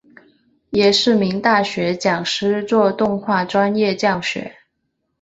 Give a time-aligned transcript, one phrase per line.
[0.71, 4.55] 也是名大学讲师做动画专业教学。